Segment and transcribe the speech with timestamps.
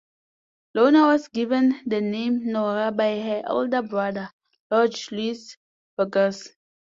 [0.73, 4.31] Leonor was given the name Norah by her older brother,
[4.71, 5.57] Jorge Luis
[5.95, 6.55] Borges.